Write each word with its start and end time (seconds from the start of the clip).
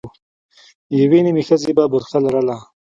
يوې 1.01 1.19
نيمې 1.25 1.43
ښځې 1.47 1.71
به 1.77 1.83
برقه 1.91 2.17
لرله. 2.23 2.55